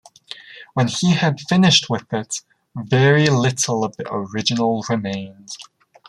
[0.73, 2.41] When he had finished with it,
[2.75, 5.49] very little of the original remained.